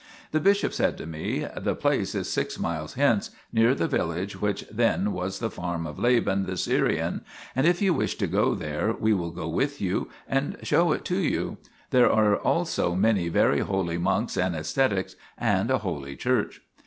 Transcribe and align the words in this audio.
The 0.31 0.39
bishop 0.39 0.73
said 0.73 0.97
to 0.97 1.05
me:" 1.05 1.45
The 1.65 1.75
place 1.75 2.15
is 2.15 2.27
six 2.27 2.57
miles 2.57 2.95
hence, 2.95 3.29
near 3.53 3.75
the 3.75 3.87
village 3.87 4.41
which 4.41 4.65
then 4.71 5.11
was 5.11 5.37
the 5.37 5.51
farm 5.51 5.85
of 5.85 5.99
Laban 5.99 6.47
the 6.47 6.57
Syrian, 6.57 7.21
and 7.55 7.67
if 7.67 7.83
you 7.83 7.93
wish 7.93 8.15
to 8.15 8.25
go 8.25 8.55
there, 8.55 8.93
we 8.99 9.13
will 9.13 9.29
go 9.29 9.47
with 9.47 9.79
you 9.79 10.09
and 10.27 10.57
show 10.63 10.91
it 10.91 11.05
to 11.05 11.17
you; 11.19 11.57
there 11.91 12.11
are 12.11 12.35
also 12.35 12.95
many 12.95 13.29
very 13.29 13.59
holy 13.59 13.99
monks 13.99 14.37
and 14.37 14.55
ascetics, 14.55 15.15
and 15.37 15.69
a 15.69 15.77
holy 15.85 16.15
church." 16.15 16.63